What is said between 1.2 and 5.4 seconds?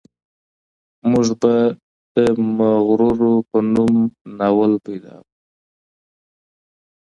به د مفرور په نوم ناول پیدا کړو.